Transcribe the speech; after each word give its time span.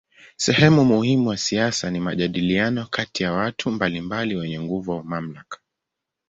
Sehemu 0.35 0.85
muhimu 0.85 1.31
ya 1.31 1.37
siasa 1.37 1.91
ni 1.91 1.99
majadiliano 1.99 2.85
kati 2.87 3.23
ya 3.23 3.31
watu 3.33 3.71
mbalimbali 3.71 4.35
wenye 4.35 4.59
nguvu 4.59 4.93
au 4.93 5.03
mamlaka. 5.03 5.59